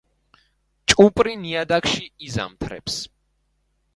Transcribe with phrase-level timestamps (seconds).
[0.93, 2.97] ჭუპრი ნიადაგში იზამთრებს.